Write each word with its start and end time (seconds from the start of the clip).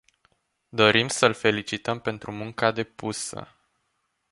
Dorim 0.69 1.07
să 1.07 1.25
îl 1.25 1.33
felicităm 1.33 1.99
pentru 1.99 2.31
munca 2.31 2.71
depusă. 2.71 3.55